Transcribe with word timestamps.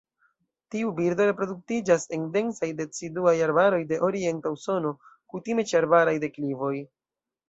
Tiu 0.75 0.91
birdo 0.99 1.25
reproduktiĝas 1.27 2.07
en 2.17 2.23
densaj 2.37 2.69
deciduaj 2.79 3.33
arbaroj 3.47 3.81
de 3.91 3.99
orienta 4.07 4.53
Usono, 4.55 4.95
kutime 5.35 5.67
ĉe 5.73 5.79
arbaraj 5.81 6.15
deklivoj. 6.25 6.73